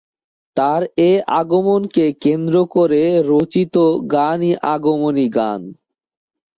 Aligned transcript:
তাঁর 0.57 0.81
এ 1.01 1.11
আগমনকে 1.39 2.05
কেন্দ্র 2.23 2.55
করে 2.75 3.01
রচিত 3.29 3.75
গানই 4.13 4.51
আগমনী 4.73 5.27
গান। 5.35 5.61